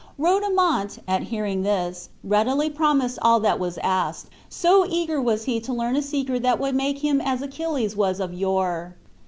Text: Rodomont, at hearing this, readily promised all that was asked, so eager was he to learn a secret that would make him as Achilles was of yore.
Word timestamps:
Rodomont, 0.17 0.97
at 1.07 1.21
hearing 1.21 1.61
this, 1.61 2.09
readily 2.23 2.71
promised 2.71 3.19
all 3.21 3.39
that 3.41 3.59
was 3.59 3.77
asked, 3.83 4.31
so 4.49 4.83
eager 4.89 5.21
was 5.21 5.43
he 5.43 5.59
to 5.59 5.73
learn 5.73 5.95
a 5.95 6.01
secret 6.01 6.41
that 6.41 6.59
would 6.59 6.73
make 6.73 6.97
him 7.03 7.21
as 7.21 7.43
Achilles 7.43 7.95
was 7.95 8.19
of 8.19 8.33
yore. 8.33 8.95